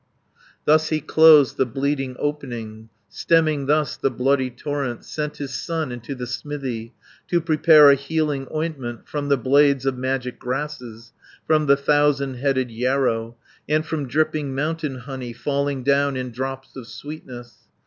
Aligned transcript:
Thus 0.65 0.89
he 0.89 0.99
closed 0.99 1.57
the 1.57 1.65
bleeding 1.67 2.15
opening, 2.17 2.89
Stemming 3.07 3.67
thus 3.67 3.95
the 3.95 4.09
bloody 4.09 4.49
torrent, 4.49 5.05
Sent 5.05 5.37
his 5.37 5.53
son 5.53 5.91
into 5.91 6.15
the 6.15 6.25
smithy, 6.25 6.95
To 7.27 7.39
prepare 7.39 7.91
a 7.91 7.93
healing 7.93 8.47
ointment 8.51 9.07
420 9.07 9.09
From 9.11 9.29
the 9.29 9.37
blades 9.37 9.85
of 9.85 9.99
magic 9.99 10.39
grasses, 10.39 11.13
From 11.45 11.67
the 11.67 11.77
thousand 11.77 12.37
headed 12.37 12.71
yarrow, 12.71 13.37
And 13.69 13.85
from 13.85 14.07
dripping 14.07 14.55
mountain 14.55 14.95
honey, 14.95 15.33
Falling 15.33 15.83
down 15.83 16.17
in 16.17 16.31
drops 16.31 16.75
of 16.75 16.87
sweetness. 16.87 17.67